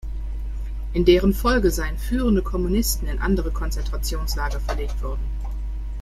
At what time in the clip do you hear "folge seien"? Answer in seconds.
1.31-1.99